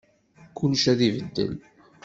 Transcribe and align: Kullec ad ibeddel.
Kullec 0.57 0.83
ad 0.91 0.99
ibeddel. 1.07 1.55